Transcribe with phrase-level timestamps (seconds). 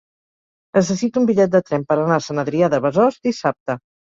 [0.77, 3.79] Necessito un bitllet de tren per anar a Sant Adrià de Besòs dissabte.